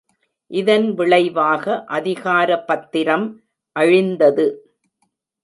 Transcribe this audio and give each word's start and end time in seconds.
இதன் 0.51 0.93
விளைவாக 0.93 1.65
அதிகார 1.89 2.57
பத்திரம் 2.61 3.27
அழிந்தது. 3.75 4.47